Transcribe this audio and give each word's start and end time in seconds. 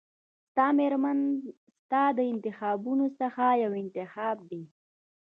ستا 0.49 0.65
مېرمن 0.77 1.19
ستا 1.79 2.03
د 2.17 2.19
انتخابونو 2.33 3.05
څخه 3.19 3.45
یو 3.63 3.71
انتخاب 3.83 4.37
دی. 4.49 4.63